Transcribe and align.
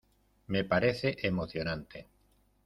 me 0.47 0.63
parece 0.63 1.15
emocionante. 1.27 2.07